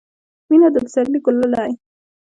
•مینه 0.49 0.67
د 0.73 0.75
پسرلي 0.85 1.19
ګل 1.25 1.37
دی. 1.53 1.71